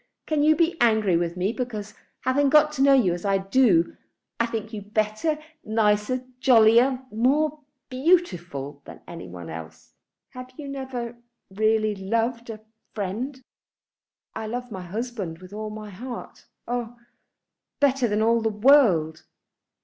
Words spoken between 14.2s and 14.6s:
"I